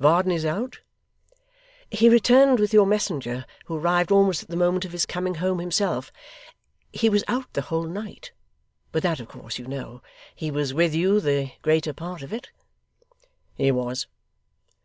Varden 0.00 0.32
is 0.32 0.44
out?' 0.44 0.80
'He 1.92 2.08
returned 2.08 2.58
with 2.58 2.72
your 2.72 2.86
messenger, 2.86 3.46
who 3.66 3.76
arrived 3.76 4.10
almost 4.10 4.42
at 4.42 4.48
the 4.48 4.56
moment 4.56 4.84
of 4.84 4.90
his 4.90 5.06
coming 5.06 5.36
home 5.36 5.60
himself. 5.60 6.10
He 6.92 7.08
was 7.08 7.22
out 7.28 7.52
the 7.52 7.62
whole 7.62 7.84
night 7.86 8.32
but 8.90 9.04
that 9.04 9.20
of 9.20 9.28
course 9.28 9.60
you 9.60 9.68
know. 9.68 10.02
He 10.34 10.50
was 10.50 10.74
with 10.74 10.92
you 10.92 11.20
the 11.20 11.52
greater 11.62 11.92
part 11.92 12.22
of 12.22 12.32
it?' 12.32 12.50
'He 13.54 13.70
was. 13.70 14.08